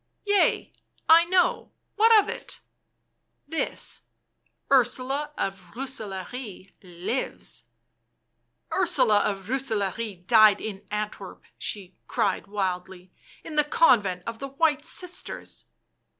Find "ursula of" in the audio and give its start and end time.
4.71-5.69, 8.73-9.45